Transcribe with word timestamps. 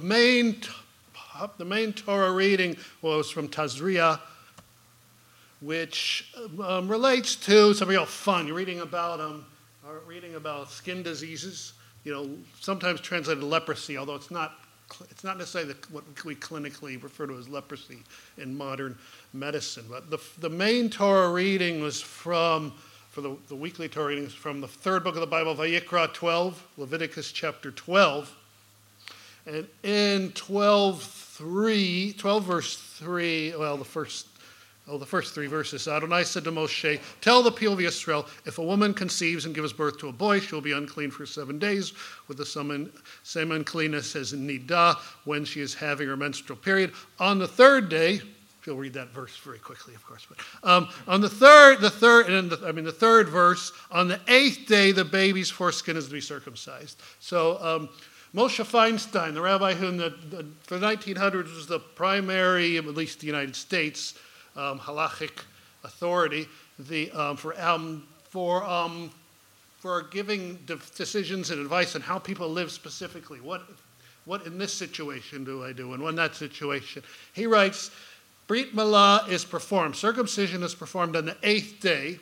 main, 0.00 0.60
the 1.58 1.64
main 1.64 1.92
Torah 1.92 2.32
reading 2.32 2.76
was 3.02 3.30
from 3.30 3.48
Tazria, 3.48 4.20
which 5.60 6.32
um, 6.62 6.88
relates 6.88 7.36
to 7.36 7.74
some 7.74 7.88
real 7.88 8.06
fun. 8.06 8.46
You're 8.46 8.56
reading 8.56 8.80
about 8.80 9.20
um, 9.20 9.44
reading 10.06 10.34
about 10.34 10.70
skin 10.70 11.02
diseases. 11.02 11.74
You 12.04 12.12
know, 12.12 12.30
sometimes 12.60 13.00
translated 13.00 13.44
leprosy, 13.44 13.98
although 13.98 14.14
it's 14.14 14.30
not 14.30 14.54
it's 15.10 15.24
not 15.24 15.38
necessarily 15.38 15.72
the, 15.72 15.92
what 15.92 16.04
we 16.24 16.34
clinically 16.34 17.00
refer 17.02 17.26
to 17.26 17.36
as 17.36 17.48
leprosy 17.48 17.98
in 18.38 18.56
modern 18.56 18.98
medicine. 19.32 19.84
But 19.88 20.10
the, 20.10 20.18
the 20.38 20.50
main 20.50 20.90
Torah 20.90 21.30
reading 21.30 21.80
was 21.80 22.00
from, 22.00 22.72
for 23.10 23.20
the, 23.20 23.36
the 23.48 23.54
weekly 23.54 23.88
Torah 23.88 24.08
readings, 24.08 24.34
from 24.34 24.60
the 24.60 24.68
third 24.68 25.04
book 25.04 25.14
of 25.14 25.20
the 25.20 25.26
Bible, 25.26 25.54
Vayikra 25.54 26.12
12, 26.12 26.66
Leviticus 26.76 27.30
chapter 27.30 27.70
12. 27.70 28.34
And 29.46 29.66
in 29.82 30.32
12, 30.32 31.02
3, 31.02 32.14
12 32.18 32.44
verse 32.44 32.76
3, 32.76 33.54
well, 33.56 33.76
the 33.76 33.84
first 33.84 34.26
Oh, 34.90 34.98
the 34.98 35.06
first 35.06 35.34
three 35.34 35.46
verses. 35.46 35.86
Adonai 35.86 36.24
said 36.24 36.42
to 36.42 36.50
Moshe, 36.50 37.00
Tell 37.20 37.44
the 37.44 37.52
people 37.52 37.74
of 37.74 37.80
Israel, 37.80 38.26
if 38.44 38.58
a 38.58 38.62
woman 38.62 38.92
conceives 38.92 39.44
and 39.44 39.54
gives 39.54 39.72
birth 39.72 39.98
to 39.98 40.08
a 40.08 40.12
boy, 40.12 40.40
she 40.40 40.52
will 40.52 40.62
be 40.62 40.72
unclean 40.72 41.12
for 41.12 41.24
seven 41.26 41.60
days 41.60 41.92
with 42.26 42.38
the 42.38 42.90
same 43.22 43.52
uncleanness 43.52 44.16
as 44.16 44.32
in 44.32 44.48
Nidah 44.48 44.96
when 45.26 45.44
she 45.44 45.60
is 45.60 45.74
having 45.74 46.08
her 46.08 46.16
menstrual 46.16 46.56
period. 46.58 46.90
On 47.20 47.38
the 47.38 47.46
third 47.46 47.88
day, 47.88 48.14
if 48.14 48.66
you'll 48.66 48.76
read 48.76 48.94
that 48.94 49.10
verse 49.10 49.36
very 49.36 49.60
quickly, 49.60 49.94
of 49.94 50.04
course. 50.04 50.26
But 50.28 50.38
um, 50.68 50.88
on 51.06 51.20
the 51.20 51.30
third, 51.30 51.80
the 51.80 51.88
third, 51.88 52.28
and 52.28 52.50
the, 52.50 52.66
I 52.66 52.72
mean 52.72 52.84
the 52.84 52.90
third 52.90 53.28
verse, 53.28 53.70
on 53.92 54.08
the 54.08 54.18
eighth 54.26 54.66
day, 54.66 54.90
the 54.90 55.04
baby's 55.04 55.50
foreskin 55.50 55.96
is 55.96 56.06
to 56.06 56.12
be 56.12 56.20
circumcised. 56.20 57.00
So 57.20 57.62
um, 57.62 57.88
Moshe 58.34 58.64
Feinstein, 58.64 59.34
the 59.34 59.40
rabbi 59.40 59.74
who 59.74 59.88
in 59.88 59.96
the, 59.96 60.10
the, 60.30 60.46
the 60.68 60.78
1900s 60.78 61.54
was 61.54 61.66
the 61.66 61.80
primary, 61.80 62.76
at 62.76 62.84
least 62.86 63.20
the 63.20 63.26
United 63.26 63.56
States, 63.56 64.14
um, 64.56 64.78
halachic 64.78 65.42
authority 65.82 66.46
the, 66.78 67.10
um, 67.10 67.36
for, 67.36 67.60
um, 67.60 68.06
for, 68.28 68.62
um, 68.64 69.10
for 69.78 70.02
giving 70.02 70.56
de- 70.66 70.78
decisions 70.94 71.50
and 71.50 71.60
advice 71.60 71.96
on 71.96 72.00
how 72.00 72.18
people 72.18 72.48
live 72.48 72.70
specifically. 72.70 73.40
What, 73.40 73.62
what 74.26 74.46
in 74.46 74.58
this 74.58 74.72
situation 74.72 75.44
do 75.44 75.64
I 75.64 75.72
do, 75.72 75.92
and 75.92 76.02
in 76.02 76.14
that 76.16 76.36
situation? 76.36 77.02
He 77.32 77.46
writes, 77.46 77.90
Brit 78.46 78.74
Milah 78.74 79.28
is 79.28 79.44
performed. 79.44 79.96
Circumcision 79.96 80.62
is 80.62 80.74
performed 80.74 81.16
on 81.16 81.24
the 81.24 81.36
eighth 81.42 81.80
day, 81.80 82.18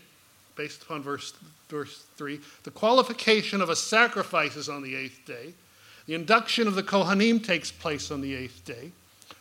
based 0.57 0.83
upon 0.83 1.03
verse, 1.03 1.35
verse 1.69 2.05
3. 2.17 2.41
The 2.65 2.71
qualification 2.71 3.61
of 3.61 3.69
a 3.69 3.77
sacrifice 3.77 4.57
is 4.57 4.69
on 4.69 4.83
the 4.83 4.95
eighth 4.95 5.21
day. 5.27 5.53
The 6.09 6.15
induction 6.15 6.67
of 6.67 6.75
the 6.75 6.83
Kohanim 6.83 7.45
takes 7.45 7.71
place 7.71 8.11
on 8.11 8.23
the 8.23 8.35
eighth 8.35 8.65
day. 8.65 8.93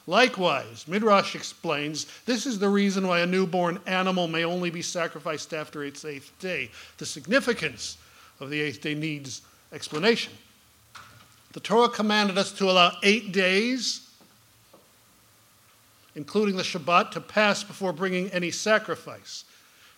Likewise, 0.05 0.85
Midrash 0.85 1.33
explains 1.33 2.07
this 2.25 2.45
is 2.45 2.59
the 2.59 2.67
reason 2.67 3.07
why 3.07 3.21
a 3.21 3.25
newborn 3.25 3.79
animal 3.87 4.27
may 4.27 4.43
only 4.43 4.69
be 4.69 4.81
sacrificed 4.81 5.53
after 5.53 5.85
its 5.85 6.03
eighth 6.03 6.37
day. 6.39 6.69
The 6.97 7.05
significance 7.05 7.97
of 8.41 8.49
the 8.49 8.59
eighth 8.59 8.81
day 8.81 8.95
needs 8.95 9.43
explanation. 9.71 10.33
The 11.53 11.61
Torah 11.61 11.87
commanded 11.87 12.37
us 12.37 12.51
to 12.53 12.69
allow 12.69 12.97
eight 13.01 13.31
days, 13.31 14.05
including 16.15 16.57
the 16.57 16.63
Shabbat, 16.63 17.11
to 17.11 17.21
pass 17.21 17.63
before 17.63 17.93
bringing 17.93 18.29
any 18.31 18.51
sacrifice. 18.51 19.45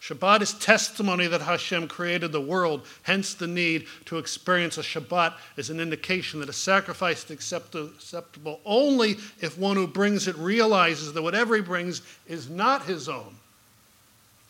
Shabbat 0.02 0.42
is 0.42 0.54
testimony 0.54 1.28
that 1.28 1.42
Hashem 1.42 1.90
created 1.90 2.32
the 2.32 2.40
world, 2.40 2.86
hence 3.04 3.34
the 3.34 3.48
need 3.48 3.86
to 4.06 4.18
experience 4.18 4.78
a 4.78 4.82
Shabbat 4.82 5.34
is 5.58 5.70
an 5.70 5.82
indication 5.82 6.40
that 6.40 6.48
a 6.48 6.54
sacrifice 6.54 7.26
is 7.26 7.32
acceptable 7.32 8.62
only 8.66 9.18
if 9.42 9.58
one 9.58 9.76
who 9.76 9.88
brings 9.88 10.28
it 10.28 10.38
realizes 10.38 11.12
that 11.14 11.22
whatever 11.22 11.56
he 11.56 11.62
brings 11.62 12.02
is 12.28 12.50
not 12.50 12.86
his 12.86 13.10
own. 13.10 13.36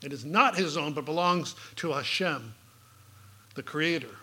It 0.04 0.14
is 0.14 0.24
not 0.24 0.56
his 0.56 0.78
own, 0.78 0.94
but 0.94 1.04
belongs 1.04 1.56
to 1.78 1.92
Hashem, 1.92 2.54
the 3.56 3.64
Creator. 3.64 4.16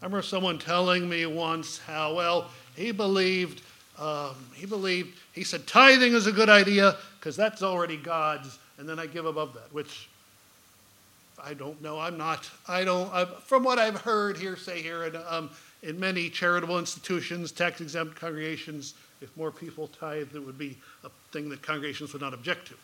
I 0.00 0.04
remember 0.04 0.22
someone 0.22 0.60
telling 0.60 1.08
me 1.08 1.26
once 1.26 1.78
how, 1.78 2.14
well, 2.14 2.50
he 2.76 2.92
believed, 2.92 3.62
um, 3.98 4.36
he 4.54 4.64
believed, 4.64 5.18
he 5.32 5.42
said, 5.42 5.66
tithing 5.66 6.14
is 6.14 6.28
a 6.28 6.32
good 6.32 6.48
idea 6.48 6.96
because 7.18 7.34
that's 7.34 7.64
already 7.64 7.96
God's 7.96 8.58
and 8.78 8.88
then 8.88 8.98
I 8.98 9.06
give 9.06 9.26
above 9.26 9.54
that, 9.54 9.72
which 9.72 10.08
I 11.42 11.54
don't 11.54 11.80
know. 11.82 11.98
I'm 11.98 12.16
not. 12.16 12.48
I 12.66 12.84
don't. 12.84 13.12
I, 13.12 13.24
from 13.24 13.62
what 13.62 13.78
I've 13.78 14.00
heard 14.00 14.36
hearsay 14.36 14.82
here, 14.82 15.04
and 15.04 15.16
um, 15.28 15.50
in 15.82 15.98
many 15.98 16.28
charitable 16.28 16.78
institutions, 16.78 17.52
tax 17.52 17.80
exempt 17.80 18.16
congregations, 18.16 18.94
if 19.20 19.36
more 19.36 19.50
people 19.50 19.88
tithe, 19.88 20.34
it 20.34 20.44
would 20.44 20.58
be 20.58 20.76
a 21.04 21.10
thing 21.32 21.48
that 21.50 21.62
congregations 21.62 22.12
would 22.12 22.22
not 22.22 22.34
object 22.34 22.68
to. 22.68 22.74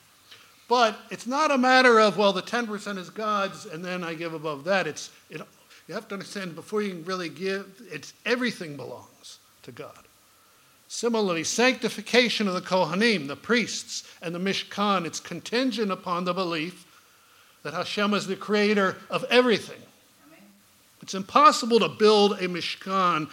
But 0.68 0.96
it's 1.10 1.26
not 1.26 1.50
a 1.50 1.58
matter 1.58 2.00
of 2.00 2.16
well, 2.16 2.32
the 2.32 2.42
10% 2.42 2.98
is 2.98 3.10
God's, 3.10 3.66
and 3.66 3.84
then 3.84 4.02
I 4.02 4.14
give 4.14 4.34
above 4.34 4.64
that. 4.64 4.86
It's 4.86 5.10
it, 5.30 5.40
you 5.88 5.94
have 5.94 6.08
to 6.08 6.14
understand 6.14 6.54
before 6.54 6.80
you 6.80 6.90
can 6.90 7.04
really 7.04 7.28
give, 7.28 7.82
it's 7.90 8.14
everything 8.24 8.76
belongs 8.76 9.38
to 9.64 9.72
God. 9.72 10.03
Similarly, 10.88 11.44
sanctification 11.44 12.46
of 12.46 12.54
the 12.54 12.60
Kohanim, 12.60 13.26
the 13.26 13.36
priests, 13.36 14.04
and 14.22 14.34
the 14.34 14.38
Mishkan, 14.38 15.06
it's 15.06 15.20
contingent 15.20 15.90
upon 15.90 16.24
the 16.24 16.34
belief 16.34 16.86
that 17.62 17.74
Hashem 17.74 18.14
is 18.14 18.26
the 18.26 18.36
creator 18.36 18.96
of 19.10 19.24
everything. 19.30 19.80
It's 21.02 21.14
impossible 21.14 21.80
to 21.80 21.88
build 21.88 22.32
a 22.32 22.48
Mishkan 22.48 23.28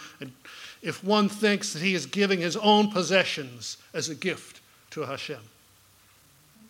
if 0.82 1.02
one 1.04 1.28
thinks 1.28 1.72
that 1.72 1.82
he 1.82 1.94
is 1.94 2.06
giving 2.06 2.40
his 2.40 2.56
own 2.56 2.90
possessions 2.90 3.78
as 3.94 4.08
a 4.08 4.14
gift 4.14 4.60
to 4.90 5.02
Hashem. 5.02 5.40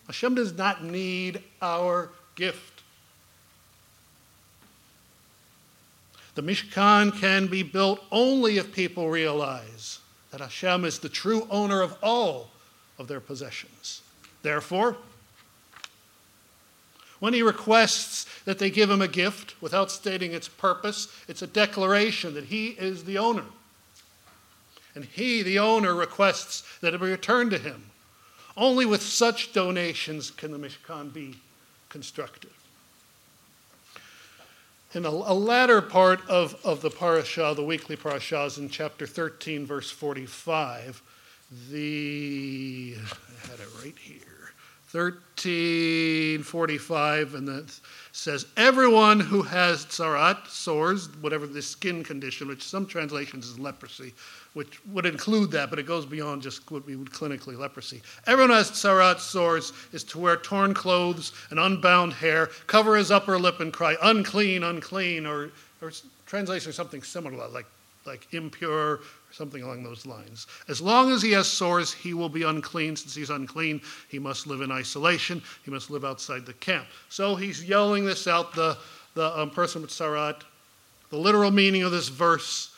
Hashem 0.07 0.35
does 0.35 0.53
not 0.53 0.83
need 0.83 1.41
our 1.61 2.09
gift. 2.35 2.83
The 6.35 6.43
Mishkan 6.43 7.19
can 7.19 7.47
be 7.47 7.63
built 7.63 8.03
only 8.11 8.57
if 8.57 8.73
people 8.73 9.09
realize 9.09 9.99
that 10.33 10.41
Hashem 10.41 10.83
is 10.83 10.97
the 10.97 11.09
true 11.09 11.45
owner 11.51 11.83
of 11.83 11.95
all 12.01 12.49
of 12.97 13.07
their 13.07 13.19
possessions. 13.19 14.01
Therefore, 14.41 14.97
when 17.19 17.35
he 17.35 17.43
requests 17.43 18.25
that 18.43 18.57
they 18.57 18.71
give 18.71 18.89
him 18.89 19.03
a 19.03 19.07
gift 19.07 19.53
without 19.61 19.91
stating 19.91 20.33
its 20.33 20.47
purpose, 20.47 21.07
it's 21.27 21.43
a 21.43 21.47
declaration 21.47 22.33
that 22.33 22.45
he 22.45 22.69
is 22.69 23.03
the 23.03 23.19
owner. 23.19 23.45
And 24.95 25.05
he, 25.05 25.43
the 25.43 25.59
owner, 25.59 25.93
requests 25.93 26.63
that 26.79 26.95
it 26.95 26.99
be 26.99 27.11
returned 27.11 27.51
to 27.51 27.59
him. 27.59 27.91
Only 28.57 28.87
with 28.87 29.03
such 29.03 29.53
donations 29.53 30.31
can 30.31 30.51
the 30.51 30.57
Mishkan 30.57 31.13
be 31.13 31.35
constructed 31.89 32.49
in 34.93 35.05
a, 35.05 35.09
a 35.09 35.33
latter 35.33 35.81
part 35.81 36.27
of, 36.29 36.55
of 36.63 36.81
the 36.81 36.89
parashah, 36.89 37.55
the 37.55 37.63
weekly 37.63 37.97
parashahs 37.97 38.57
in 38.57 38.69
chapter 38.69 39.07
13, 39.07 39.65
verse 39.65 39.89
45, 39.89 41.01
the, 41.71 42.95
I 42.97 43.47
had 43.47 43.59
it 43.59 43.69
right 43.83 43.97
here, 43.97 44.32
1345, 44.93 47.35
and 47.35 47.47
that 47.47 47.79
says, 48.11 48.45
Everyone 48.55 49.19
who 49.19 49.41
has 49.41 49.85
tsarat, 49.85 50.47
sores, 50.47 51.09
whatever 51.21 51.47
the 51.47 51.61
skin 51.61 52.03
condition, 52.03 52.47
which 52.47 52.61
some 52.61 52.85
translations 52.85 53.47
is 53.47 53.57
leprosy, 53.57 54.13
which 54.53 54.85
would 54.85 55.07
include 55.07 55.49
that, 55.51 55.71
but 55.71 55.79
it 55.79 55.87
goes 55.87 56.05
beyond 56.05 56.43
just 56.43 56.69
what 56.69 56.85
we 56.85 56.95
would 56.95 57.09
clinically 57.09 57.57
leprosy. 57.57 58.03
Everyone 58.27 58.51
who 58.51 58.55
has 58.55 58.69
tsarat 58.69 59.19
sores 59.19 59.73
is 59.91 60.03
to 60.05 60.19
wear 60.19 60.37
torn 60.37 60.75
clothes 60.75 61.33
and 61.49 61.59
unbound 61.59 62.13
hair, 62.13 62.51
cover 62.67 62.95
his 62.95 63.09
upper 63.09 63.39
lip 63.39 63.59
and 63.59 63.73
cry, 63.73 63.97
unclean, 64.03 64.61
unclean, 64.63 65.25
or, 65.25 65.49
or 65.81 65.91
translation 66.27 66.69
or 66.69 66.73
something 66.73 67.01
similar, 67.01 67.47
like, 67.47 67.65
like 68.05 68.33
impure, 68.33 68.71
or 68.71 68.99
something 69.31 69.63
along 69.63 69.83
those 69.83 70.05
lines. 70.05 70.47
As 70.67 70.81
long 70.81 71.11
as 71.11 71.21
he 71.21 71.31
has 71.31 71.47
sores, 71.47 71.93
he 71.93 72.13
will 72.13 72.29
be 72.29 72.43
unclean. 72.43 72.95
Since 72.95 73.15
he's 73.15 73.29
unclean, 73.29 73.81
he 74.09 74.19
must 74.19 74.47
live 74.47 74.61
in 74.61 74.71
isolation. 74.71 75.41
He 75.63 75.71
must 75.71 75.89
live 75.89 76.05
outside 76.05 76.45
the 76.45 76.53
camp. 76.53 76.87
So 77.09 77.35
he's 77.35 77.63
yelling 77.63 78.05
this 78.05 78.27
out, 78.27 78.53
the, 78.53 78.77
the 79.15 79.39
um, 79.39 79.49
person 79.49 79.81
with 79.81 79.91
tsarat. 79.91 80.41
The 81.09 81.17
literal 81.17 81.51
meaning 81.51 81.83
of 81.83 81.91
this 81.91 82.09
verse 82.09 82.73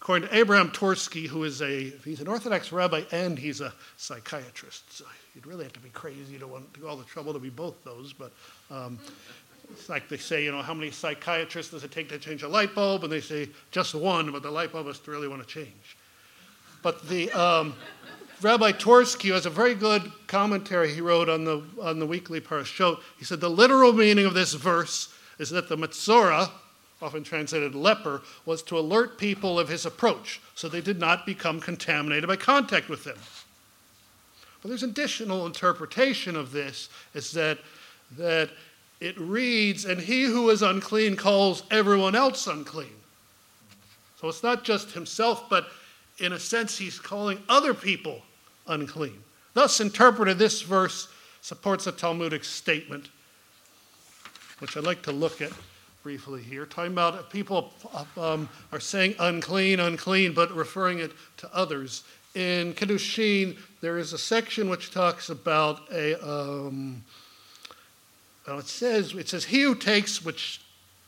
According 0.00 0.28
to 0.30 0.34
Abraham 0.34 0.70
Twerski, 0.70 1.26
who 1.26 1.44
is 1.44 1.60
a 1.60 1.90
he's 2.04 2.22
an 2.22 2.28
Orthodox 2.28 2.72
rabbi 2.72 3.02
and 3.12 3.38
he's 3.38 3.60
a 3.60 3.72
psychiatrist, 3.98 4.90
so 4.96 5.04
you'd 5.34 5.46
really 5.46 5.64
have 5.64 5.74
to 5.74 5.80
be 5.80 5.90
crazy 5.90 6.38
to 6.38 6.46
want 6.46 6.72
to 6.72 6.80
go 6.80 6.88
all 6.88 6.96
the 6.96 7.04
trouble 7.04 7.34
to 7.34 7.38
be 7.38 7.50
both 7.50 7.84
those. 7.84 8.14
But 8.14 8.32
um, 8.70 8.98
it's 9.72 9.88
like 9.88 10.08
they 10.08 10.16
say, 10.16 10.44
you 10.44 10.52
know, 10.52 10.62
how 10.62 10.74
many 10.74 10.90
psychiatrists 10.90 11.72
does 11.72 11.84
it 11.84 11.90
take 11.90 12.08
to 12.08 12.18
change 12.18 12.42
a 12.42 12.48
light 12.48 12.74
bulb? 12.74 13.04
And 13.04 13.12
they 13.12 13.20
say 13.20 13.48
just 13.70 13.94
one, 13.94 14.30
but 14.32 14.42
the 14.42 14.50
light 14.50 14.72
bulb 14.72 14.86
must 14.86 15.06
really 15.06 15.28
want 15.28 15.42
to 15.42 15.48
change. 15.48 15.96
But 16.82 17.08
the 17.08 17.30
um, 17.32 17.74
Rabbi 18.42 18.72
Twerski 18.72 19.32
has 19.32 19.46
a 19.46 19.50
very 19.50 19.74
good 19.74 20.10
commentary 20.26 20.92
he 20.92 21.00
wrote 21.00 21.28
on 21.28 21.44
the 21.44 21.62
on 21.80 21.98
the 21.98 22.06
weekly 22.06 22.40
parashot. 22.40 23.00
He 23.18 23.24
said 23.24 23.40
the 23.40 23.50
literal 23.50 23.92
meaning 23.92 24.24
of 24.24 24.34
this 24.34 24.54
verse 24.54 25.12
is 25.38 25.50
that 25.50 25.68
the 25.68 25.76
Metzora, 25.76 26.50
often 27.02 27.22
translated 27.22 27.74
leper, 27.74 28.22
was 28.46 28.62
to 28.62 28.78
alert 28.78 29.18
people 29.18 29.58
of 29.58 29.68
his 29.68 29.86
approach 29.86 30.40
so 30.54 30.68
they 30.68 30.80
did 30.80 30.98
not 30.98 31.26
become 31.26 31.60
contaminated 31.60 32.28
by 32.28 32.36
contact 32.36 32.88
with 32.88 33.06
him. 33.06 33.16
But 34.62 34.68
there's 34.68 34.82
additional 34.82 35.46
interpretation 35.46 36.36
of 36.36 36.52
this 36.52 36.90
is 37.14 37.32
that, 37.32 37.58
that 38.18 38.50
it 39.00 39.18
reads, 39.18 39.86
and 39.86 39.98
he 40.00 40.24
who 40.24 40.50
is 40.50 40.60
unclean 40.60 41.16
calls 41.16 41.62
everyone 41.70 42.14
else 42.14 42.46
unclean. 42.46 42.94
So 44.20 44.28
it's 44.28 44.42
not 44.42 44.62
just 44.62 44.90
himself, 44.90 45.48
but 45.48 45.68
in 46.18 46.34
a 46.34 46.38
sense, 46.38 46.76
he's 46.76 46.98
calling 46.98 47.42
other 47.48 47.72
people 47.72 48.20
unclean. 48.66 49.18
Thus, 49.54 49.80
interpreted, 49.80 50.38
this 50.38 50.60
verse 50.60 51.08
supports 51.40 51.86
a 51.86 51.92
Talmudic 51.92 52.44
statement, 52.44 53.08
which 54.58 54.76
I'd 54.76 54.84
like 54.84 55.02
to 55.02 55.12
look 55.12 55.40
at 55.40 55.52
briefly 56.02 56.42
here, 56.42 56.66
talking 56.66 56.92
about 56.92 57.30
people 57.30 57.72
um, 58.18 58.48
are 58.72 58.80
saying 58.80 59.14
unclean, 59.18 59.80
unclean, 59.80 60.34
but 60.34 60.54
referring 60.54 60.98
it 60.98 61.12
to 61.38 61.50
others. 61.54 62.04
In 62.34 62.74
Kiddushin, 62.74 63.56
there 63.80 63.98
is 63.98 64.12
a 64.12 64.18
section 64.18 64.68
which 64.68 64.90
talks 64.90 65.30
about 65.30 65.90
a. 65.90 66.22
Um, 66.22 67.02
well, 68.50 68.58
it 68.58 68.66
says 68.66 69.14
it 69.14 69.28
says 69.28 69.44
he 69.44 69.62
who 69.62 69.76
takes, 69.76 70.24
which 70.24 70.60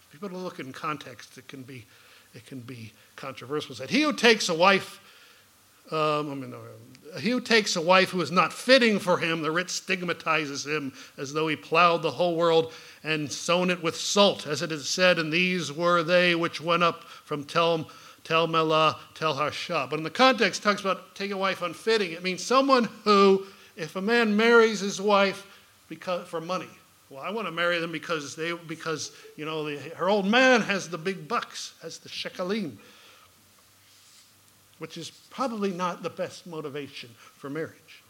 if 0.07 0.15
you 0.15 0.21
people 0.21 0.39
to 0.39 0.45
look 0.45 0.61
in 0.61 0.73
context, 0.73 1.37
it 1.39 1.49
can 1.49 1.63
be 1.63 1.85
it 2.35 2.47
can 2.47 2.61
be 2.61 2.93
controversial. 3.17 3.75
That 3.75 3.91
he 3.91 4.03
who 4.03 4.13
takes 4.13 4.49
a 4.49 4.55
wife, 4.55 5.01
um, 5.91 6.31
I 6.31 6.35
mean, 6.37 6.55
uh, 6.55 7.19
he 7.19 7.31
who 7.31 7.41
takes 7.41 7.75
a 7.75 7.81
wife 7.81 8.11
who 8.11 8.21
is 8.21 8.31
not 8.31 8.53
fitting 8.53 9.01
for 9.01 9.19
him, 9.19 9.43
the 9.43 9.51
writ 9.51 9.71
stigmatizes 9.71 10.65
him 10.65 10.93
as 11.19 11.33
though 11.33 11.49
he 11.49 11.57
plowed 11.57 12.03
the 12.03 12.13
whole 12.13 12.37
world 12.37 12.73
and 13.03 13.31
sown 13.31 13.71
it 13.71 13.83
with 13.83 13.97
salt, 13.97 14.47
as 14.47 14.63
it 14.63 14.71
is 14.71 14.89
said, 14.89 15.19
and 15.19 15.33
these 15.33 15.73
were 15.73 16.05
they 16.05 16.37
which 16.37 16.61
went 16.61 16.85
up 16.85 17.03
from 17.03 17.43
Tel, 17.43 17.91
Tel 18.23 18.47
Melah, 18.47 19.01
Tel 19.15 19.35
Harsha. 19.35 19.89
But 19.91 19.99
in 19.99 20.05
the 20.05 20.11
context, 20.11 20.63
talks 20.63 20.81
about 20.81 21.17
taking 21.17 21.33
a 21.33 21.39
wife 21.39 21.61
unfitting. 21.61 22.13
It 22.13 22.23
means 22.23 22.45
someone 22.45 22.85
who, 23.03 23.47
if 23.77 23.97
a 23.97 24.01
man 24.01 24.37
marries 24.37 24.79
his 24.79 25.01
wife 25.01 25.45
because, 25.89 26.29
for 26.29 26.41
money, 26.41 26.69
well, 27.13 27.23
I 27.23 27.29
want 27.31 27.47
to 27.47 27.53
marry 27.53 27.79
them 27.79 27.93
because 27.93 28.35
they 28.35 28.53
because 28.53 29.13
you 29.37 29.45
know 29.45 29.65
the, 29.65 29.77
her 29.97 30.09
old 30.09 30.25
man 30.25 30.63
has 30.63 30.89
the 30.89 30.97
big 30.97 31.29
bucks, 31.29 31.75
has 31.83 31.99
the 31.99 32.09
shekalim, 32.09 32.77
which 34.79 34.97
is 34.97 35.11
probably 35.29 35.73
not 35.73 36.03
the 36.03 36.09
best 36.09 36.47
motivation 36.47 37.11
for 37.19 37.51
marriage. 37.51 38.03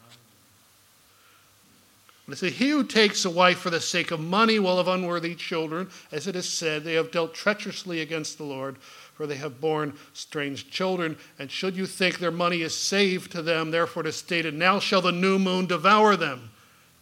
But 2.29 2.37
says, 2.37 2.53
He 2.53 2.69
who 2.69 2.85
takes 2.85 3.25
a 3.25 3.29
wife 3.29 3.57
for 3.57 3.69
the 3.69 3.81
sake 3.81 4.11
of 4.11 4.21
money 4.21 4.57
will 4.57 4.77
have 4.77 4.87
unworthy 4.87 5.35
children. 5.35 5.89
As 6.13 6.25
it 6.25 6.37
is 6.37 6.47
said, 6.47 6.85
they 6.85 6.93
have 6.93 7.11
dealt 7.11 7.33
treacherously 7.33 7.99
against 7.99 8.37
the 8.37 8.45
Lord, 8.45 8.77
for 8.77 9.27
they 9.27 9.35
have 9.35 9.59
borne 9.59 9.91
strange 10.13 10.71
children. 10.71 11.17
And 11.37 11.51
should 11.51 11.75
you 11.75 11.85
think 11.85 12.19
their 12.19 12.31
money 12.31 12.61
is 12.61 12.73
saved 12.73 13.33
to 13.33 13.41
them, 13.41 13.71
therefore 13.71 14.03
it 14.03 14.07
is 14.07 14.15
stated, 14.15 14.53
Now 14.53 14.79
shall 14.79 15.01
the 15.01 15.11
new 15.11 15.37
moon 15.37 15.65
devour 15.65 16.15
them 16.15 16.51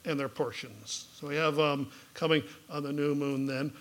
and 0.06 0.20
their 0.20 0.30
portions. 0.30 1.08
So 1.14 1.28
we 1.28 1.36
have 1.36 1.60
um, 1.60 1.92
coming 2.14 2.44
on 2.70 2.84
the 2.84 2.94
new 2.94 3.16
moon 3.16 3.46
then. 3.46 3.72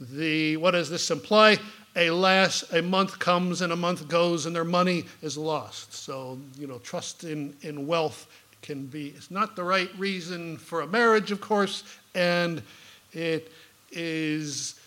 The, 0.00 0.56
what 0.56 0.72
does 0.72 0.90
this 0.90 1.10
imply? 1.10 1.58
A 1.96 2.10
last 2.10 2.72
a 2.72 2.82
month 2.82 3.18
comes 3.18 3.60
and 3.60 3.72
a 3.72 3.76
month 3.76 4.08
goes 4.08 4.46
and 4.46 4.54
their 4.54 4.64
money 4.64 5.04
is 5.22 5.38
lost. 5.38 5.94
So, 5.94 6.38
you 6.58 6.66
know, 6.66 6.78
trust 6.78 7.24
in, 7.24 7.56
in 7.62 7.86
wealth 7.86 8.26
can 8.62 8.86
be, 8.86 9.08
it's 9.08 9.30
not 9.30 9.56
the 9.56 9.62
right 9.62 9.90
reason 9.96 10.56
for 10.56 10.80
a 10.80 10.86
marriage, 10.86 11.30
of 11.30 11.40
course, 11.40 11.84
and 12.14 12.62
it 13.12 13.52
is 13.92 14.80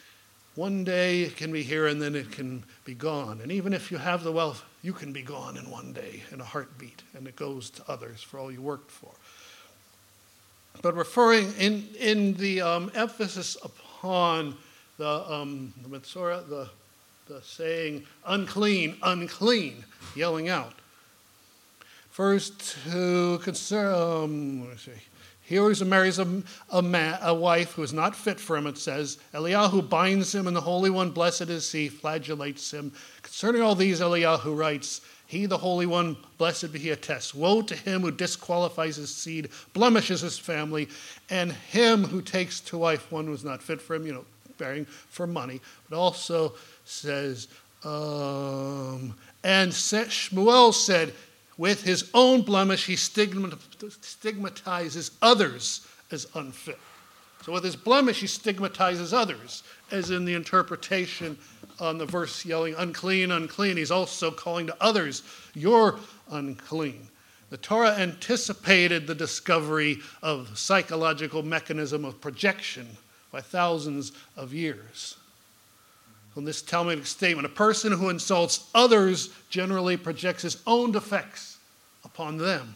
one 0.56 0.84
day 0.84 1.22
it 1.22 1.38
can 1.38 1.52
be 1.52 1.62
here 1.64 1.88
and 1.88 2.02
then 2.02 2.16
it 2.16 2.32
can 2.32 2.64
be 2.84 2.96
gone. 2.96 3.40
And 3.42 3.52
even 3.52 3.74
if 3.74 3.92
you 3.92 3.98
have 3.98 4.24
the 4.24 4.32
wealth, 4.32 4.66
you 4.82 4.92
can 4.92 5.14
be 5.14 5.22
gone 5.22 5.56
in 5.56 5.70
one 5.70 5.94
day 5.94 6.24
in 6.32 6.42
a 6.42 6.44
heartbeat, 6.44 7.04
and 7.16 7.28
it 7.28 7.36
goes 7.36 7.70
to 7.72 7.84
others 7.88 8.22
for 8.22 8.40
all 8.40 8.52
you 8.52 8.62
worked 8.62 8.92
for. 8.92 9.12
But 10.82 10.96
referring 10.96 11.54
in, 11.58 11.88
in 12.00 12.34
the 12.36 12.62
um, 12.62 12.92
emphasis 12.94 13.58
upon 13.64 14.56
the, 14.98 15.32
um, 15.32 15.74
the 15.82 15.90
Metzora, 15.90 16.48
the, 16.48 16.70
the 17.28 17.42
saying 17.42 18.06
unclean, 18.26 18.98
unclean, 19.02 19.84
yelling 20.16 20.50
out 20.50 20.74
First, 22.18 22.76
to 22.90 23.38
concern, 23.44 23.94
um, 23.94 24.62
let 24.62 24.70
me 24.72 24.78
see. 24.78 24.92
Here 25.48 25.72
he 25.72 25.84
marries 25.86 26.20
a, 26.20 26.44
a, 26.72 26.82
man, 26.82 27.20
a 27.22 27.34
wife 27.34 27.72
who 27.72 27.82
is 27.82 27.94
not 27.94 28.18
fit 28.18 28.38
for 28.38 28.58
him, 28.58 28.68
it 28.68 28.78
says. 28.78 29.18
Eliyahu 29.34 29.88
binds 29.88 30.36
him, 30.36 30.46
and 30.46 30.54
the 30.54 30.60
Holy 30.60 30.90
One, 30.90 31.12
blessed 31.12 31.44
is 31.44 31.72
he, 31.72 31.90
flagellates 31.90 32.70
him. 32.70 32.92
Concerning 33.22 33.62
all 33.62 33.74
these, 33.74 34.02
Eliyahu 34.02 34.58
writes, 34.58 35.00
He, 35.26 35.46
the 35.46 35.58
Holy 35.58 35.86
One, 35.86 36.18
blessed 36.38 36.74
be 36.74 36.80
he, 36.80 36.90
attests. 36.90 37.34
Woe 37.34 37.62
to 37.62 37.76
him 37.78 38.02
who 38.02 38.12
disqualifies 38.12 38.98
his 38.98 39.16
seed, 39.16 39.48
blemishes 39.72 40.20
his 40.20 40.38
family, 40.38 40.90
and 41.30 41.54
him 41.54 42.04
who 42.04 42.22
takes 42.22 42.60
to 42.60 42.78
wife 42.78 43.10
one 43.10 43.28
who 43.28 43.34
is 43.34 43.46
not 43.46 43.64
fit 43.64 43.80
for 43.80 43.96
him, 43.96 44.06
you 44.06 44.12
know, 44.12 44.26
bearing 44.58 44.84
for 44.84 45.28
money. 45.28 45.62
But 45.90 45.98
also 45.98 46.56
says, 46.84 47.48
um, 47.86 49.16
and 49.46 49.72
Shmuel 49.72 50.74
said, 50.74 51.14
with 51.58 51.84
his 51.84 52.10
own 52.14 52.42
blemish, 52.42 52.86
he 52.86 52.96
stigmatizes 52.96 55.12
others 55.22 55.88
as 56.12 56.28
unfit. 56.36 56.80
So, 57.44 57.54
with 57.54 57.64
his 57.64 57.76
blemish, 57.76 58.20
he 58.20 58.28
stigmatizes 58.28 59.14
others, 59.14 59.64
as 59.92 60.12
in 60.12 60.26
the 60.26 60.34
interpretation 60.34 61.38
on 61.80 61.98
the 61.98 62.06
verse 62.06 62.46
yelling, 62.46 62.76
unclean, 62.78 63.32
unclean. 63.32 63.78
He's 63.78 63.92
also 63.92 64.32
calling 64.32 64.68
to 64.68 64.78
others, 64.82 65.24
you're 65.54 66.00
unclean. 66.32 67.08
The 67.50 67.58
Torah 67.58 67.96
anticipated 67.96 69.08
the 69.08 69.16
discovery 69.16 70.00
of 70.22 70.58
psychological 70.58 71.44
mechanism 71.44 72.04
of 72.04 72.20
projection 72.20 72.88
by 73.32 73.42
thousands 73.42 74.12
of 74.36 74.54
years. 74.54 75.18
From 76.38 76.46
this 76.46 76.62
Talmudic 76.62 77.08
statement, 77.08 77.48
a 77.48 77.50
person 77.50 77.92
who 77.92 78.10
insults 78.10 78.70
others 78.76 79.32
generally 79.50 79.98
projects 79.98 80.44
his 80.44 80.62
own 80.68 80.92
defects 80.92 81.58
upon 82.06 82.38
them 82.38 82.76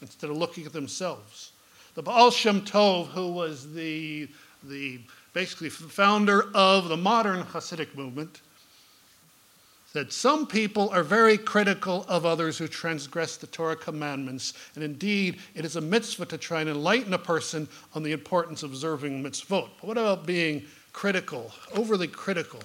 instead 0.00 0.30
of 0.30 0.38
looking 0.38 0.64
at 0.64 0.72
themselves. 0.72 1.52
The 1.94 2.00
Baal 2.00 2.30
Shem 2.30 2.62
Tov, 2.62 3.08
who 3.08 3.30
was 3.30 3.74
the, 3.74 4.30
the 4.62 4.98
basically 5.34 5.68
founder 5.68 6.46
of 6.54 6.88
the 6.88 6.96
modern 6.96 7.42
Hasidic 7.42 7.94
movement, 7.94 8.40
said 9.92 10.10
some 10.10 10.46
people 10.46 10.88
are 10.88 11.02
very 11.02 11.36
critical 11.36 12.06
of 12.08 12.24
others 12.24 12.56
who 12.56 12.66
transgress 12.66 13.36
the 13.36 13.46
Torah 13.46 13.76
commandments, 13.76 14.54
and 14.74 14.82
indeed 14.82 15.36
it 15.54 15.66
is 15.66 15.76
a 15.76 15.82
mitzvah 15.82 16.24
to 16.24 16.38
try 16.38 16.62
and 16.62 16.70
enlighten 16.70 17.12
a 17.12 17.18
person 17.18 17.68
on 17.94 18.02
the 18.02 18.12
importance 18.12 18.62
of 18.62 18.70
observing 18.70 19.22
mitzvot. 19.22 19.68
But 19.78 19.86
what 19.86 19.98
about 19.98 20.24
being 20.24 20.64
critical, 20.94 21.52
overly 21.74 22.08
critical 22.08 22.60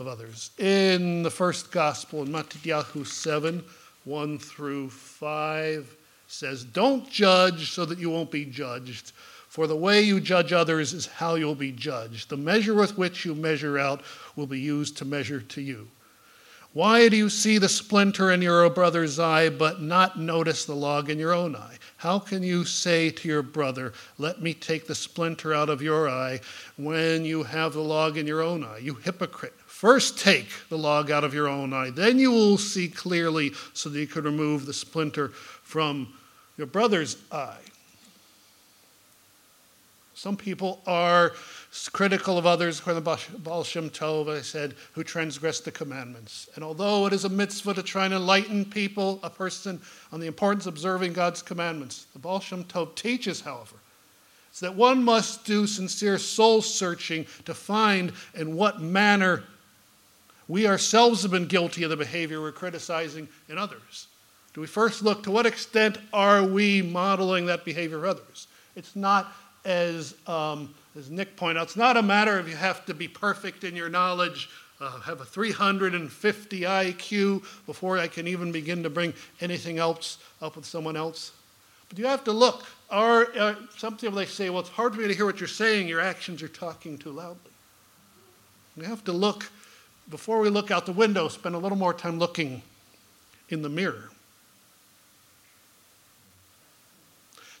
of 0.00 0.08
others? 0.08 0.50
In 0.58 1.22
the 1.22 1.30
first 1.30 1.70
gospel, 1.70 2.22
in 2.22 2.32
Matthew 2.32 3.04
7, 3.04 3.62
1 4.04 4.38
through 4.40 4.90
5 4.90 5.96
says, 6.26 6.64
Don't 6.64 7.08
judge 7.08 7.70
so 7.70 7.84
that 7.84 8.00
you 8.00 8.10
won't 8.10 8.32
be 8.32 8.44
judged. 8.44 9.12
For 9.48 9.66
the 9.66 9.76
way 9.76 10.02
you 10.02 10.20
judge 10.20 10.52
others 10.52 10.92
is 10.92 11.06
how 11.06 11.36
you'll 11.36 11.54
be 11.54 11.72
judged. 11.72 12.28
The 12.28 12.36
measure 12.36 12.74
with 12.74 12.98
which 12.98 13.24
you 13.24 13.34
measure 13.34 13.78
out 13.78 14.02
will 14.34 14.46
be 14.46 14.60
used 14.60 14.96
to 14.98 15.04
measure 15.04 15.40
to 15.40 15.60
you. 15.60 15.88
Why 16.76 17.08
do 17.08 17.16
you 17.16 17.30
see 17.30 17.56
the 17.56 17.70
splinter 17.70 18.30
in 18.30 18.42
your 18.42 18.68
brother's 18.68 19.18
eye, 19.18 19.48
but 19.48 19.80
not 19.80 20.20
notice 20.20 20.66
the 20.66 20.74
log 20.74 21.08
in 21.08 21.18
your 21.18 21.32
own 21.32 21.56
eye? 21.56 21.78
How 21.96 22.18
can 22.18 22.42
you 22.42 22.66
say 22.66 23.08
to 23.08 23.26
your 23.26 23.40
brother, 23.40 23.94
Let 24.18 24.42
me 24.42 24.52
take 24.52 24.86
the 24.86 24.94
splinter 24.94 25.54
out 25.54 25.70
of 25.70 25.80
your 25.80 26.06
eye, 26.06 26.40
when 26.76 27.24
you 27.24 27.44
have 27.44 27.72
the 27.72 27.80
log 27.80 28.18
in 28.18 28.26
your 28.26 28.42
own 28.42 28.62
eye? 28.62 28.76
You 28.76 28.92
hypocrite. 28.92 29.54
First, 29.64 30.18
take 30.18 30.50
the 30.68 30.76
log 30.76 31.10
out 31.10 31.24
of 31.24 31.32
your 31.32 31.48
own 31.48 31.72
eye. 31.72 31.88
Then 31.88 32.18
you 32.18 32.30
will 32.30 32.58
see 32.58 32.88
clearly 32.88 33.52
so 33.72 33.88
that 33.88 33.98
you 33.98 34.06
can 34.06 34.24
remove 34.24 34.66
the 34.66 34.74
splinter 34.74 35.28
from 35.28 36.12
your 36.58 36.66
brother's 36.66 37.16
eye. 37.32 37.56
Some 40.16 40.38
people 40.38 40.80
are 40.86 41.34
critical 41.92 42.38
of 42.38 42.46
others, 42.46 42.80
according 42.80 43.04
to 43.04 43.38
Baal 43.38 43.62
Shem 43.62 43.90
Tov, 43.90 44.34
I 44.34 44.40
said, 44.40 44.74
who 44.92 45.04
transgress 45.04 45.60
the 45.60 45.70
commandments. 45.70 46.48
And 46.54 46.64
although 46.64 47.06
it 47.06 47.12
is 47.12 47.26
a 47.26 47.28
mitzvah 47.28 47.74
to 47.74 47.82
try 47.82 48.06
and 48.06 48.14
enlighten 48.14 48.64
people, 48.64 49.20
a 49.22 49.28
person, 49.28 49.78
on 50.10 50.20
the 50.20 50.26
importance 50.26 50.64
of 50.64 50.72
observing 50.72 51.12
God's 51.12 51.42
commandments, 51.42 52.06
the 52.14 52.18
Baal 52.18 52.40
Shem 52.40 52.64
Tov 52.64 52.94
teaches, 52.94 53.42
however, 53.42 53.76
is 54.54 54.60
that 54.60 54.74
one 54.74 55.04
must 55.04 55.44
do 55.44 55.66
sincere 55.66 56.16
soul 56.16 56.62
searching 56.62 57.26
to 57.44 57.52
find 57.52 58.10
in 58.34 58.56
what 58.56 58.80
manner 58.80 59.44
we 60.48 60.66
ourselves 60.66 61.20
have 61.22 61.30
been 61.30 61.46
guilty 61.46 61.82
of 61.82 61.90
the 61.90 61.96
behavior 61.96 62.40
we're 62.40 62.52
criticizing 62.52 63.28
in 63.50 63.58
others. 63.58 64.06
Do 64.54 64.62
we 64.62 64.66
first 64.66 65.02
look 65.02 65.24
to 65.24 65.30
what 65.30 65.44
extent 65.44 65.98
are 66.14 66.42
we 66.42 66.80
modeling 66.80 67.44
that 67.46 67.66
behavior 67.66 67.98
of 67.98 68.04
others? 68.04 68.46
It's 68.74 68.96
not 68.96 69.32
as, 69.66 70.14
um, 70.26 70.74
as 70.96 71.10
Nick 71.10 71.36
pointed 71.36 71.60
out, 71.60 71.64
it's 71.64 71.76
not 71.76 71.98
a 71.98 72.02
matter 72.02 72.38
of 72.38 72.48
you 72.48 72.56
have 72.56 72.86
to 72.86 72.94
be 72.94 73.08
perfect 73.08 73.64
in 73.64 73.76
your 73.76 73.90
knowledge 73.90 74.48
uh, 74.80 75.00
have 75.00 75.20
a 75.20 75.24
350 75.24 76.60
IQ 76.60 77.42
before 77.66 77.98
I 77.98 78.08
can 78.08 78.26
even 78.26 78.52
begin 78.52 78.82
to 78.82 78.90
bring 78.90 79.14
anything 79.40 79.78
else 79.78 80.18
up 80.42 80.56
with 80.56 80.64
someone 80.64 80.96
else. 80.96 81.32
But 81.88 81.98
you 81.98 82.06
have 82.06 82.24
to 82.24 82.32
look. 82.32 82.66
Are, 82.90 83.26
uh, 83.38 83.54
some 83.76 83.96
people 83.96 84.16
they 84.16 84.26
say, 84.26 84.50
well, 84.50 84.60
it's 84.60 84.68
hard 84.68 84.94
for 84.94 85.00
me 85.00 85.08
to 85.08 85.14
hear 85.14 85.24
what 85.24 85.40
you're 85.40 85.48
saying. 85.48 85.88
Your 85.88 86.00
actions 86.00 86.42
are 86.42 86.48
talking 86.48 86.98
too 86.98 87.10
loudly. 87.10 87.52
We 88.76 88.84
have 88.84 89.02
to 89.04 89.12
look 89.12 89.50
before 90.10 90.40
we 90.40 90.50
look 90.50 90.70
out 90.70 90.86
the 90.86 90.92
window. 90.92 91.28
Spend 91.28 91.54
a 91.54 91.58
little 91.58 91.78
more 91.78 91.94
time 91.94 92.18
looking 92.18 92.62
in 93.48 93.62
the 93.62 93.68
mirror. 93.68 94.10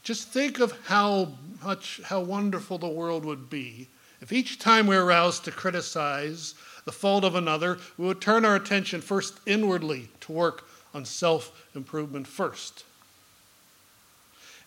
Just 0.06 0.28
think 0.28 0.60
of 0.60 0.70
how 0.86 1.32
much, 1.64 2.00
how 2.04 2.20
wonderful 2.20 2.78
the 2.78 2.86
world 2.86 3.24
would 3.24 3.50
be 3.50 3.88
if 4.20 4.32
each 4.32 4.60
time 4.60 4.86
we're 4.86 5.02
aroused 5.02 5.44
to 5.46 5.50
criticize 5.50 6.54
the 6.84 6.92
fault 6.92 7.24
of 7.24 7.34
another, 7.34 7.78
we 7.98 8.06
would 8.06 8.20
turn 8.20 8.44
our 8.44 8.54
attention 8.54 9.00
first 9.00 9.40
inwardly 9.46 10.08
to 10.20 10.30
work 10.30 10.68
on 10.94 11.04
self 11.04 11.66
improvement 11.74 12.28
first. 12.28 12.84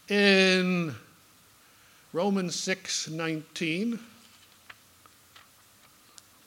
In 0.10 0.94
Romans 2.12 2.56
6 2.56 3.10
19, 3.10 3.98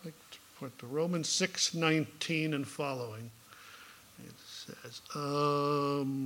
like 0.05 0.13
to 0.31 0.39
put 0.61 0.79
to 0.81 0.87
Romans 0.87 1.31
6 1.31 1.73
19 1.73 2.53
and 2.53 2.69
following. 2.69 3.31
It 4.23 4.35
says, 4.39 5.01
um. 5.15 6.22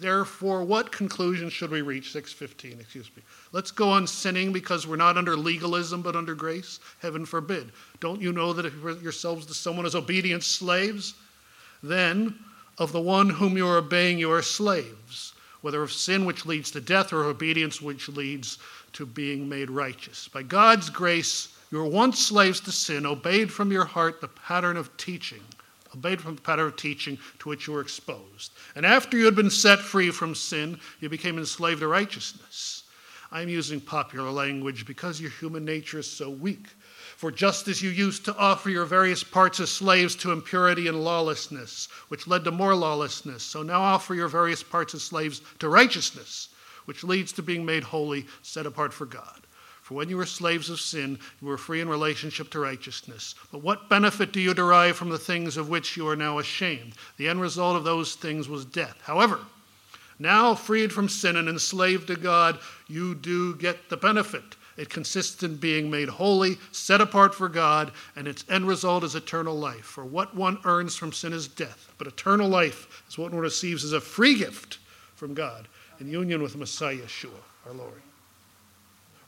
Therefore, 0.00 0.64
what 0.64 0.90
conclusion 0.90 1.50
should 1.50 1.70
we 1.70 1.82
reach? 1.82 2.12
615, 2.12 2.80
excuse 2.80 3.10
me. 3.14 3.22
Let's 3.52 3.70
go 3.70 3.90
on 3.90 4.06
sinning 4.06 4.50
because 4.50 4.86
we're 4.86 4.96
not 4.96 5.18
under 5.18 5.36
legalism 5.36 6.00
but 6.00 6.16
under 6.16 6.34
grace? 6.34 6.80
Heaven 7.00 7.26
forbid. 7.26 7.70
Don't 8.00 8.20
you 8.20 8.32
know 8.32 8.54
that 8.54 8.64
if 8.64 8.74
you 8.74 8.98
yourselves 9.02 9.44
to 9.46 9.54
someone 9.54 9.84
as 9.84 9.94
obedient 9.94 10.42
slaves, 10.42 11.14
then 11.82 12.34
of 12.78 12.92
the 12.92 13.00
one 13.00 13.28
whom 13.28 13.58
you 13.58 13.66
are 13.66 13.76
obeying 13.76 14.18
you 14.18 14.32
are 14.32 14.40
slaves, 14.40 15.34
whether 15.60 15.82
of 15.82 15.92
sin 15.92 16.24
which 16.24 16.46
leads 16.46 16.70
to 16.70 16.80
death 16.80 17.12
or 17.12 17.24
obedience 17.24 17.82
which 17.82 18.08
leads 18.08 18.56
to 18.94 19.04
being 19.04 19.46
made 19.46 19.70
righteous. 19.70 20.28
By 20.28 20.44
God's 20.44 20.88
grace, 20.88 21.54
you 21.70 21.76
were 21.76 21.84
once 21.84 22.18
slaves 22.18 22.60
to 22.60 22.72
sin, 22.72 23.04
obeyed 23.04 23.52
from 23.52 23.70
your 23.70 23.84
heart 23.84 24.22
the 24.22 24.28
pattern 24.28 24.78
of 24.78 24.96
teaching 24.96 25.42
obeyed 25.94 26.20
from 26.20 26.36
the 26.36 26.42
pattern 26.42 26.66
of 26.66 26.76
teaching 26.76 27.18
to 27.38 27.48
which 27.48 27.66
you 27.66 27.72
were 27.72 27.80
exposed. 27.80 28.52
And 28.74 28.86
after 28.86 29.16
you 29.16 29.24
had 29.24 29.36
been 29.36 29.50
set 29.50 29.80
free 29.80 30.10
from 30.10 30.34
sin, 30.34 30.78
you 31.00 31.08
became 31.08 31.38
enslaved 31.38 31.80
to 31.80 31.88
righteousness. 31.88 32.84
I'm 33.32 33.48
using 33.48 33.80
popular 33.80 34.30
language 34.30 34.86
because 34.86 35.20
your 35.20 35.30
human 35.30 35.64
nature 35.64 36.00
is 36.00 36.10
so 36.10 36.30
weak. 36.30 36.66
For 37.16 37.30
just 37.30 37.68
as 37.68 37.82
you 37.82 37.90
used 37.90 38.24
to 38.24 38.36
offer 38.36 38.70
your 38.70 38.86
various 38.86 39.22
parts 39.22 39.60
as 39.60 39.70
slaves 39.70 40.16
to 40.16 40.32
impurity 40.32 40.88
and 40.88 41.04
lawlessness, 41.04 41.88
which 42.08 42.26
led 42.26 42.44
to 42.44 42.50
more 42.50 42.74
lawlessness, 42.74 43.42
so 43.42 43.62
now 43.62 43.80
offer 43.80 44.14
your 44.14 44.28
various 44.28 44.62
parts 44.62 44.94
as 44.94 45.02
slaves 45.02 45.42
to 45.58 45.68
righteousness, 45.68 46.48
which 46.86 47.04
leads 47.04 47.32
to 47.32 47.42
being 47.42 47.64
made 47.64 47.84
holy, 47.84 48.26
set 48.42 48.66
apart 48.66 48.92
for 48.92 49.04
God. 49.04 49.46
For 49.90 49.94
when 49.94 50.08
you 50.08 50.18
were 50.18 50.24
slaves 50.24 50.70
of 50.70 50.78
sin, 50.78 51.18
you 51.42 51.48
were 51.48 51.58
free 51.58 51.80
in 51.80 51.88
relationship 51.88 52.48
to 52.50 52.60
righteousness. 52.60 53.34
But 53.50 53.62
what 53.62 53.88
benefit 53.88 54.30
do 54.30 54.40
you 54.40 54.54
derive 54.54 54.96
from 54.96 55.08
the 55.08 55.18
things 55.18 55.56
of 55.56 55.68
which 55.68 55.96
you 55.96 56.06
are 56.06 56.14
now 56.14 56.38
ashamed? 56.38 56.92
The 57.16 57.28
end 57.28 57.40
result 57.40 57.74
of 57.74 57.82
those 57.82 58.14
things 58.14 58.48
was 58.48 58.64
death. 58.64 58.96
However, 59.02 59.40
now 60.20 60.54
freed 60.54 60.92
from 60.92 61.08
sin 61.08 61.34
and 61.34 61.48
enslaved 61.48 62.06
to 62.06 62.14
God, 62.14 62.60
you 62.86 63.16
do 63.16 63.56
get 63.56 63.88
the 63.88 63.96
benefit. 63.96 64.54
It 64.76 64.90
consists 64.90 65.42
in 65.42 65.56
being 65.56 65.90
made 65.90 66.08
holy, 66.08 66.58
set 66.70 67.00
apart 67.00 67.34
for 67.34 67.48
God, 67.48 67.90
and 68.14 68.28
its 68.28 68.44
end 68.48 68.68
result 68.68 69.02
is 69.02 69.16
eternal 69.16 69.58
life. 69.58 69.86
For 69.86 70.04
what 70.04 70.36
one 70.36 70.60
earns 70.64 70.94
from 70.94 71.12
sin 71.12 71.32
is 71.32 71.48
death, 71.48 71.92
but 71.98 72.06
eternal 72.06 72.48
life 72.48 73.02
is 73.08 73.18
what 73.18 73.32
one 73.32 73.40
receives 73.40 73.82
as 73.82 73.92
a 73.92 74.00
free 74.00 74.36
gift 74.36 74.78
from 75.16 75.34
God 75.34 75.66
in 75.98 76.08
union 76.08 76.42
with 76.42 76.54
Messiah 76.54 76.94
Yeshua, 76.94 77.30
our 77.66 77.72
Lord. 77.72 78.00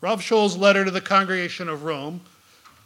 Rav 0.03 0.21
Shaul's 0.21 0.57
letter 0.57 0.85
to 0.85 0.91
the 0.91 1.01
congregation 1.01 1.69
of 1.69 1.85
Rome, 1.85 2.21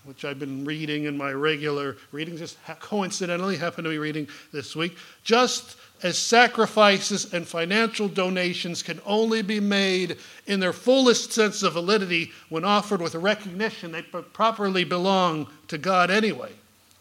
which 0.05 0.27
I've 0.27 0.39
been 0.39 0.67
reading 0.67 1.05
in 1.05 1.17
my 1.17 1.33
regular 1.33 1.97
readings, 2.13 2.41
just 2.41 2.59
coincidentally 2.79 3.57
happened 3.57 3.87
to 3.87 3.91
be 3.91 3.99
reading 3.99 4.29
this 4.53 4.77
week. 4.77 4.99
Just 5.25 5.79
as 6.03 6.19
sacrifices 6.19 7.33
and 7.33 7.49
financial 7.49 8.07
donations 8.07 8.83
can 8.83 9.01
only 9.07 9.41
be 9.41 9.61
made 9.61 10.19
in 10.47 10.61
their 10.61 10.75
fullest 10.75 11.33
sense 11.33 11.63
of 11.63 11.73
validity 11.73 12.33
when 12.51 12.67
offered 12.67 13.01
with 13.01 13.15
a 13.15 13.19
recognition 13.19 13.93
they 13.93 14.03
properly 14.03 14.85
belong 14.85 15.47
to 15.69 15.79
God 15.79 16.11
anyway. 16.11 16.53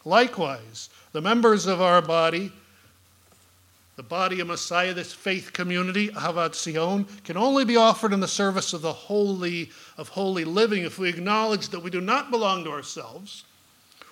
Likewise, 0.06 0.90
the 1.12 1.20
members 1.20 1.66
of 1.66 1.82
our 1.82 2.02
body 2.02 2.54
the 3.96 4.04
body 4.04 4.42
of 4.42 4.48
Messiah, 4.48 4.94
this 4.94 5.14
faith 5.14 5.54
community, 5.54 6.10
Ahavat 6.10 6.54
Zion, 6.54 7.06
can 7.24 7.38
only 7.38 7.64
be 7.64 7.78
offered 7.78 8.12
in 8.12 8.20
the 8.20 8.28
service 8.28 8.74
of 8.74 8.82
the 8.82 8.92
holy 8.92 9.72
of 9.98 10.10
holy 10.10 10.44
living 10.44 10.84
if 10.84 11.00
we 11.00 11.08
acknowledge 11.08 11.70
that 11.70 11.80
we 11.80 11.90
do 11.90 12.02
not 12.02 12.30
belong 12.30 12.66
to 12.66 12.72
ourselves. 12.72 13.46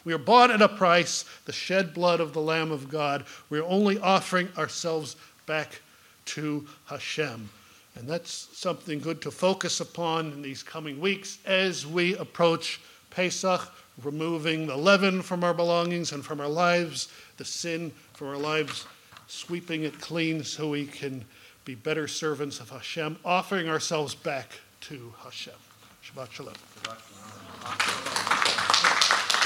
We 0.06 0.13
are 0.13 0.18
bought 0.18 0.52
at 0.52 0.62
a 0.62 0.70
price, 0.70 1.25
the 1.46 1.52
shed 1.52 1.94
blood 1.94 2.22
of 2.22 2.34
the 2.34 2.42
Lamb 2.42 2.72
of 2.72 2.90
God. 2.90 3.25
We 3.50 3.60
are 3.60 3.66
only 3.66 4.00
offering 4.00 4.50
ourselves 4.58 5.18
back 5.46 5.82
to 6.25 6.66
Hashem. 6.86 7.50
And 7.96 8.08
that's 8.08 8.50
something 8.54 9.00
good 9.00 9.22
to 9.22 9.32
focus 9.32 9.80
upon 9.80 10.32
in 10.32 10.42
these 10.42 10.63
coming 10.63 11.00
weeks 11.00 11.38
as 11.46 11.86
we 11.86 12.18
approach 12.18 12.82
Pesach, 13.12 13.62
removing 14.02 14.66
the 14.66 14.75
leaven 14.75 15.22
from 15.22 15.44
our 15.44 15.54
belongings 15.54 16.12
and 16.12 16.25
from 16.25 16.42
our 16.42 16.50
lives, 16.50 17.10
the 17.38 17.46
sin 17.46 17.92
from 18.13 18.30
our 18.30 18.38
lives 18.38 18.88
sweeping 19.27 19.84
it 19.84 20.00
clean 20.00 20.44
so 20.44 20.70
we 20.70 20.86
can 20.86 21.25
be 21.65 21.75
better 21.75 22.08
servants 22.08 22.60
of 22.60 22.70
Hashem, 22.70 23.18
offering 23.24 23.70
ourselves 23.70 24.15
back 24.15 24.60
to 24.82 25.13
Hashem. 25.24 25.53
Shabbat 26.03 26.32
Shalom. 26.32 26.53
Shabbat 26.84 27.00
shalom. 29.30 29.43